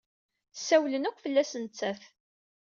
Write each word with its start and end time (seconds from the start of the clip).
Ssawalen 0.57 1.07
akk 1.09 1.17
fell-as 1.23 1.51
nettat. 1.63 2.01